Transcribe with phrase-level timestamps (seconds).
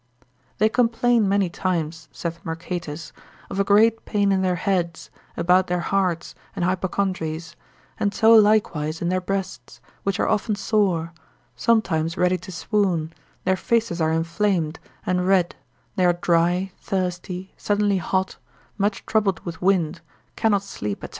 [0.57, 3.11] They complain many times, saith Mercatus,
[3.51, 7.55] of a great pain in their heads, about their hearts, and hypochondries,
[7.99, 11.13] and so likewise in their breasts, which are often sore,
[11.55, 15.55] sometimes ready to swoon, their faces are inflamed, and red,
[15.95, 18.37] they are dry, thirsty, suddenly hot,
[18.79, 20.01] much troubled with wind,
[20.35, 21.09] cannot sleep, &c.